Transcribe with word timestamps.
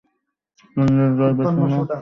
তোর 0.71 0.85
নিজের 0.87 1.11
দল 1.17 1.31
বেছে 1.37 1.57
নে। 1.61 1.81